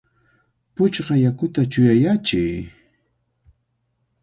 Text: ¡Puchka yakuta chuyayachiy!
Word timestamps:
¡Puchka 0.75 1.15
yakuta 1.23 1.61
chuyayachiy! 1.71 2.55